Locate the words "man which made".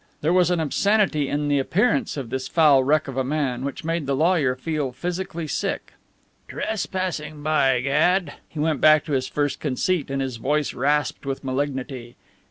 3.23-4.07